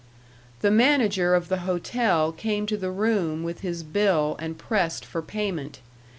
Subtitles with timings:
[0.61, 5.21] The manager of the hotel came to the room with his bill and pressed for
[5.21, 5.79] payment.